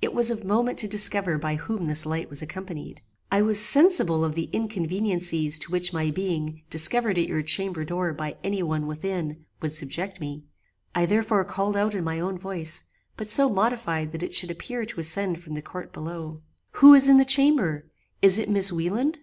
It 0.00 0.14
was 0.14 0.30
of 0.30 0.42
moment 0.42 0.78
to 0.78 0.88
discover 0.88 1.36
by 1.36 1.56
whom 1.56 1.84
this 1.84 2.06
light 2.06 2.30
was 2.30 2.40
accompanied. 2.40 3.02
I 3.30 3.42
was 3.42 3.60
sensible 3.60 4.24
of 4.24 4.34
the 4.34 4.48
inconveniencies 4.50 5.58
to 5.58 5.70
which 5.70 5.92
my 5.92 6.10
being 6.10 6.62
discovered 6.70 7.18
at 7.18 7.28
your 7.28 7.42
chamber 7.42 7.84
door 7.84 8.14
by 8.14 8.38
any 8.42 8.62
one 8.62 8.86
within 8.86 9.44
would 9.60 9.72
subject 9.74 10.18
me; 10.18 10.44
I 10.94 11.04
therefore 11.04 11.44
called 11.44 11.76
out 11.76 11.94
in 11.94 12.04
my 12.04 12.18
own 12.20 12.38
voice, 12.38 12.84
but 13.18 13.28
so 13.28 13.50
modified 13.50 14.12
that 14.12 14.22
it 14.22 14.32
should 14.34 14.50
appear 14.50 14.86
to 14.86 14.98
ascend 15.00 15.40
from 15.42 15.52
the 15.52 15.60
court 15.60 15.92
below, 15.92 16.40
'Who 16.70 16.94
is 16.94 17.06
in 17.10 17.18
the 17.18 17.26
chamber? 17.26 17.84
Is 18.22 18.38
it 18.38 18.48
Miss 18.48 18.72
Wieland?" 18.72 19.18